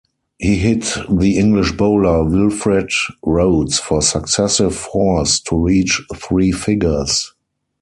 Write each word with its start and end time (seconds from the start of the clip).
He 0.39 0.55
hit 0.57 0.95
the 1.11 1.37
English 1.37 1.73
bowler 1.73 2.23
Wilfred 2.23 2.89
Rhodes 3.23 3.77
for 3.79 4.01
successive 4.01 4.73
fours 4.75 5.39
to 5.41 5.55
reach 5.55 6.01
three 6.15 6.51
figures. 6.51 7.35